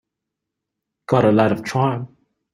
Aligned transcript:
Got 1.05 1.25
a 1.25 1.31
lot 1.31 1.51
of 1.51 1.63
charm. 1.63 2.17